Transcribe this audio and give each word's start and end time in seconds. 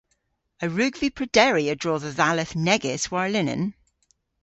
A 0.63 0.65
wrug 0.69 0.93
vy 0.99 1.09
prederi 1.17 1.65
a-dro 1.73 1.93
dhe 2.03 2.11
dhalleth 2.19 2.55
negys 2.65 3.05
warlinen? 3.11 3.63